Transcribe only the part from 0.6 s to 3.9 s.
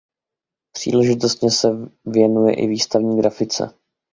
Příležitostně se věnuje i výstavní grafice.